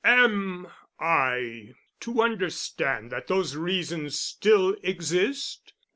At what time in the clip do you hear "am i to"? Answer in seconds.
0.03-2.23